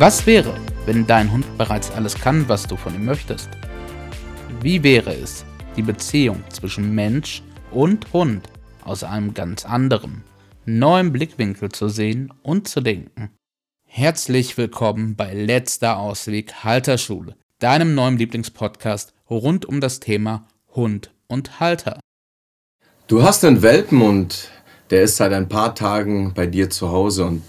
[0.00, 0.54] Was wäre,
[0.86, 3.48] wenn dein Hund bereits alles kann, was du von ihm möchtest?
[4.62, 5.44] Wie wäre es,
[5.76, 8.48] die Beziehung zwischen Mensch und Hund
[8.84, 10.22] aus einem ganz anderen,
[10.64, 13.30] neuen Blickwinkel zu sehen und zu denken?
[13.86, 20.46] Herzlich willkommen bei Letzter Ausweg Halterschule, deinem neuen Lieblingspodcast rund um das Thema
[20.76, 21.98] Hund und Halter.
[23.08, 24.48] Du hast einen Welpen und
[24.90, 27.42] der ist seit ein paar Tagen bei dir zu Hause und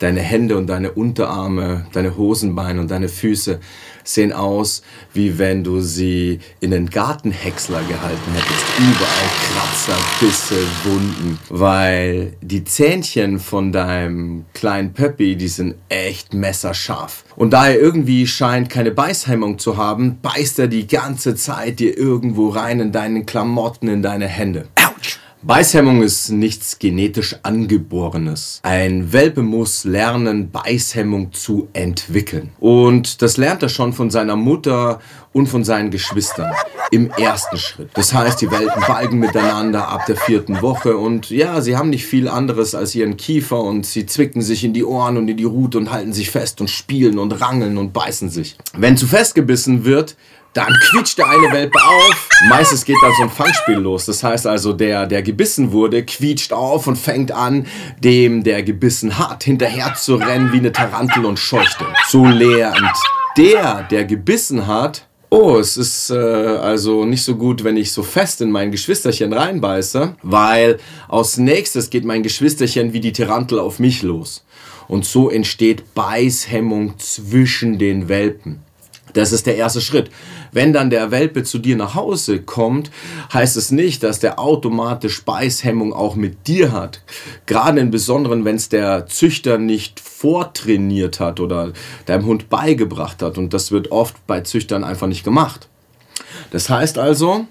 [0.00, 3.60] deine Hände und deine Unterarme, deine Hosenbeine und deine Füße
[4.02, 4.82] sehen aus,
[5.12, 8.64] wie wenn du sie in den Gartenhäcksler gehalten hättest.
[8.78, 11.38] Überall Kratzer, Bisse, Wunden.
[11.48, 17.24] Weil die Zähnchen von deinem kleinen Pöppi, die sind echt messerscharf.
[17.36, 21.96] Und da er irgendwie scheint, keine Beißhemmung zu haben, beißt er die ganze Zeit dir
[21.96, 24.66] irgendwo rein in deinen Klamotten, in deine Hände.
[25.42, 28.60] Beißhemmung ist nichts genetisch angeborenes.
[28.62, 32.50] Ein Welpe muss lernen, Beißhemmung zu entwickeln.
[32.60, 35.00] Und das lernt er schon von seiner Mutter
[35.32, 36.52] und von seinen Geschwistern
[36.90, 37.88] im ersten Schritt.
[37.94, 42.04] Das heißt, die Welpen balgen miteinander ab der vierten Woche und ja, sie haben nicht
[42.04, 45.44] viel anderes als ihren Kiefer und sie zwicken sich in die Ohren und in die
[45.44, 48.56] Rute und halten sich fest und spielen und rangeln und beißen sich.
[48.76, 50.16] Wenn zu fest gebissen wird,
[50.52, 52.28] dann quietscht der eine Welpe auf.
[52.48, 54.06] Meistens geht dann so ein Fangspiel los.
[54.06, 57.66] Das heißt also, der, der gebissen wurde, quietscht auf und fängt an,
[58.02, 61.94] dem, der gebissen hat, hinterher zu rennen wie eine Tarantel und scheucht ihn.
[62.08, 62.96] So lernt
[63.36, 68.02] der, der gebissen hat, oh, es ist äh, also nicht so gut, wenn ich so
[68.02, 70.78] fest in mein Geschwisterchen reinbeiße, weil
[71.08, 74.44] aus nächstes geht mein Geschwisterchen wie die Tarantel auf mich los.
[74.88, 78.62] Und so entsteht Beißhemmung zwischen den Welpen.
[79.12, 80.10] Das ist der erste Schritt.
[80.52, 82.90] Wenn dann der Welpe zu dir nach Hause kommt,
[83.32, 87.02] heißt es nicht, dass der automatisch Beißhemmung auch mit dir hat.
[87.46, 91.72] Gerade im Besonderen, wenn es der Züchter nicht vortrainiert hat oder
[92.06, 93.38] deinem Hund beigebracht hat.
[93.38, 95.68] Und das wird oft bei Züchtern einfach nicht gemacht.
[96.50, 97.46] Das heißt also,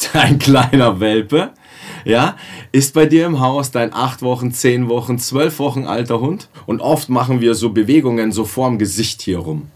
[0.12, 1.52] ein kleiner Welpe
[2.04, 2.36] ja,
[2.72, 6.48] ist bei dir im Haus dein 8 Wochen, 10 Wochen, 12 Wochen alter Hund?
[6.66, 9.68] Und oft machen wir so Bewegungen so vorm Gesicht hier rum.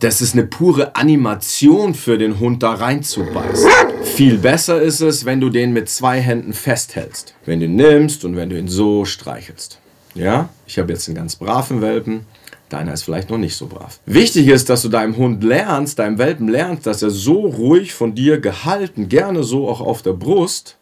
[0.00, 3.70] Das ist eine pure Animation für den Hund da reinzubeißen.
[4.02, 7.34] Viel besser ist es, wenn du den mit zwei Händen festhältst.
[7.46, 9.78] Wenn du ihn nimmst und wenn du ihn so streichelst.
[10.14, 12.26] Ja, ich habe jetzt einen ganz braven Welpen.
[12.68, 13.98] Deiner ist vielleicht noch nicht so brav.
[14.04, 18.14] Wichtig ist, dass du deinem Hund lernst, deinem Welpen lernst, dass er so ruhig von
[18.14, 20.76] dir gehalten, gerne so auch auf der Brust,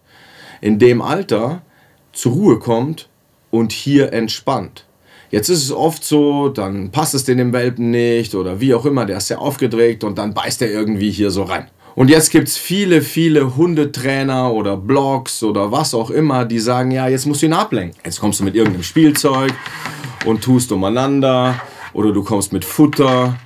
[0.60, 1.62] in dem Alter
[2.12, 3.08] zur Ruhe kommt
[3.50, 4.86] und hier entspannt.
[5.30, 9.06] Jetzt ist es oft so, dann passt es dem Welpen nicht oder wie auch immer,
[9.06, 11.66] der ist sehr aufgedreht und dann beißt er irgendwie hier so rein.
[11.96, 16.90] Und jetzt gibt es viele, viele Hundetrainer oder Blogs oder was auch immer, die sagen,
[16.90, 17.98] ja, jetzt musst du ihn ablenken.
[18.04, 19.52] Jetzt kommst du mit irgendeinem Spielzeug
[20.26, 21.58] und tust umeinander
[21.94, 23.38] oder du kommst mit Futter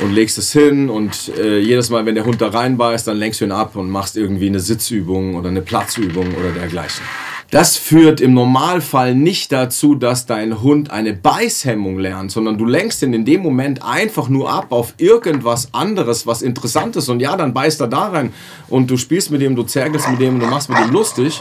[0.00, 3.40] und legst es hin und äh, jedes Mal, wenn der Hund da reinbeißt, dann lenkst
[3.40, 7.04] du ihn ab und machst irgendwie eine Sitzübung oder eine Platzübung oder dergleichen.
[7.50, 13.02] Das führt im Normalfall nicht dazu, dass dein Hund eine Beißhemmung lernt, sondern du lenkst
[13.02, 17.08] ihn in dem Moment einfach nur ab auf irgendwas anderes, was interessant ist.
[17.08, 18.32] Und ja, dann beißt er da rein
[18.68, 21.40] und du spielst mit ihm, du zergelst mit ihm du machst mit ihm lustig.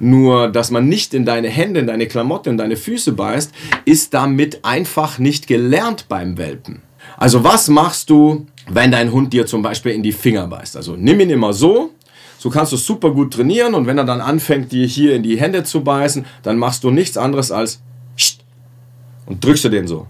[0.00, 3.52] Nur, dass man nicht in deine Hände, in deine Klamotten, in deine Füße beißt,
[3.86, 6.82] ist damit einfach nicht gelernt beim Welpen.
[7.16, 10.76] Also was machst du, wenn dein Hund dir zum Beispiel in die Finger beißt?
[10.76, 11.90] Also nimm ihn immer so,
[12.38, 15.38] so kannst du super gut trainieren und wenn er dann anfängt, dir hier in die
[15.38, 17.80] Hände zu beißen, dann machst du nichts anderes als
[19.26, 20.06] und drückst du den so.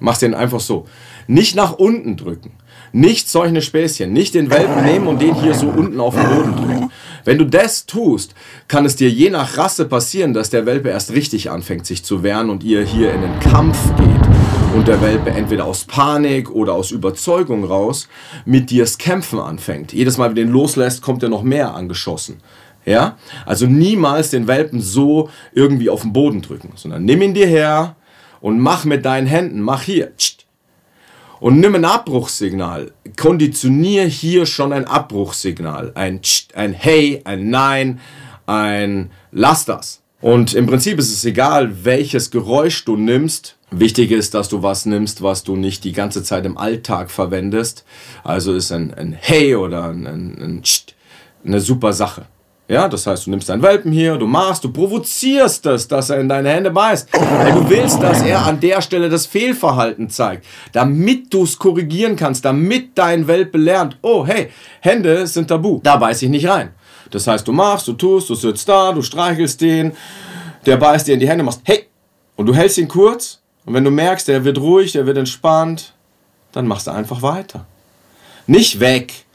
[0.00, 0.86] Machst den einfach so.
[1.26, 2.50] Nicht nach unten drücken.
[2.92, 4.12] Nicht solche Späßchen.
[4.12, 6.90] Nicht den Welpen nehmen und den hier so unten auf den Boden drücken.
[7.24, 8.34] Wenn du das tust,
[8.68, 12.22] kann es dir je nach Rasse passieren, dass der Welpe erst richtig anfängt, sich zu
[12.22, 14.45] wehren und ihr hier in den Kampf geht
[14.76, 18.08] und der Welpe entweder aus Panik oder aus Überzeugung raus
[18.44, 19.94] mit dir das Kämpfen anfängt.
[19.94, 22.42] Jedes Mal, wenn du den loslässt, kommt er noch mehr angeschossen.
[22.84, 23.16] Ja?
[23.46, 27.96] Also niemals den Welpen so irgendwie auf den Boden drücken, sondern nimm ihn dir her
[28.42, 30.12] und mach mit deinen Händen, mach hier.
[31.40, 32.92] Und nimm ein Abbruchssignal.
[33.16, 35.92] Konditionier hier schon ein Abbruchssignal.
[35.94, 36.20] Ein,
[36.54, 37.98] ein Hey, ein Nein,
[38.44, 40.02] ein Lass das.
[40.20, 43.55] Und im Prinzip ist es egal, welches Geräusch du nimmst.
[43.70, 47.84] Wichtig ist, dass du was nimmst, was du nicht die ganze Zeit im Alltag verwendest.
[48.22, 50.86] Also ist ein, ein Hey oder ein, ein, ein Tsch
[51.44, 52.26] eine super Sache.
[52.68, 56.18] Ja, das heißt, du nimmst deinen Welpen hier, du machst, du provozierst es, dass er
[56.18, 57.08] in deine Hände beißt.
[57.12, 60.44] Weil du willst, dass er an der Stelle das Fehlverhalten zeigt.
[60.72, 64.48] Damit du es korrigieren kannst, damit dein Welpe lernt, oh hey,
[64.80, 66.70] Hände sind tabu, da beiß ich nicht rein.
[67.12, 69.92] Das heißt, du machst, du tust, du sitzt da, du streichelst den,
[70.66, 71.86] der beißt dir in die Hände, machst hey
[72.34, 75.92] Und du hältst ihn kurz und wenn du merkst, er wird ruhig, er wird entspannt,
[76.52, 77.66] dann machst du einfach weiter.
[78.46, 79.26] Nicht weg,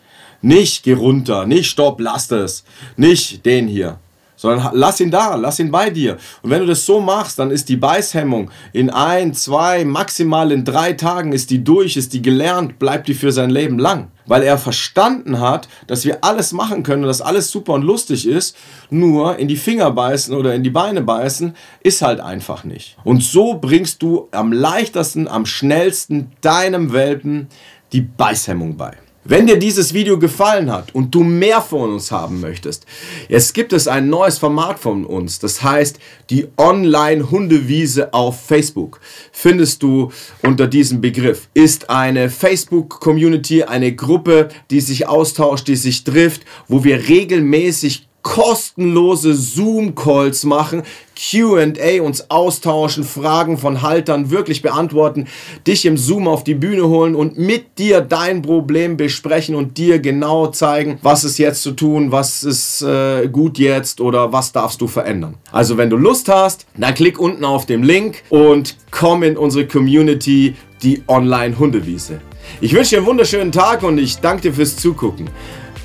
[0.42, 2.64] nicht geh runter, nicht stopp, lass es,
[2.96, 4.00] nicht den hier,
[4.42, 6.18] sondern lass ihn da, lass ihn bei dir.
[6.42, 10.66] Und wenn du das so machst, dann ist die Beißhemmung in ein, zwei, maximal in
[10.66, 14.08] drei Tagen ist die durch, ist die gelernt, bleibt die für sein Leben lang.
[14.26, 18.56] Weil er verstanden hat, dass wir alles machen können dass alles super und lustig ist,
[18.90, 22.98] nur in die Finger beißen oder in die Beine beißen, ist halt einfach nicht.
[23.04, 27.48] Und so bringst du am leichtesten, am schnellsten deinem Welpen
[27.92, 28.94] die Beißhemmung bei.
[29.24, 32.88] Wenn dir dieses Video gefallen hat und du mehr von uns haben möchtest,
[33.30, 36.00] es gibt es ein neues Format von uns, das heißt
[36.32, 39.00] die Online-Hundewiese auf Facebook.
[39.32, 41.50] Findest du unter diesem Begriff.
[41.54, 49.34] Ist eine Facebook-Community, eine Gruppe, die sich austauscht, die sich trifft, wo wir regelmäßig kostenlose
[49.34, 50.84] Zoom-Calls machen,
[51.16, 55.28] QA uns austauschen, Fragen von Haltern wirklich beantworten,
[55.68, 60.00] dich im Zoom auf die Bühne holen und mit dir dein Problem besprechen und dir
[60.00, 64.82] genau zeigen, was ist jetzt zu tun, was ist äh, gut jetzt oder was darfst
[64.82, 65.36] du verändern.
[65.52, 69.68] Also wenn du Lust hast, dann klick unten auf den Link und komm in unsere
[69.68, 72.22] Community, die Online-Hundewiese.
[72.60, 75.30] Ich wünsche dir einen wunderschönen Tag und ich danke dir fürs Zugucken.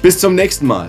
[0.03, 0.89] Bis zum nächsten Mal.